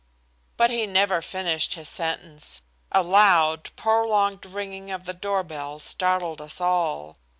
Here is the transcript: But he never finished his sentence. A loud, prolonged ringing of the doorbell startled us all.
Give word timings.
But 0.57 0.71
he 0.71 0.87
never 0.87 1.21
finished 1.21 1.75
his 1.75 1.87
sentence. 1.87 2.63
A 2.91 3.03
loud, 3.03 3.69
prolonged 3.75 4.47
ringing 4.47 4.89
of 4.89 5.03
the 5.03 5.13
doorbell 5.13 5.77
startled 5.77 6.41
us 6.41 6.59
all. 6.59 7.17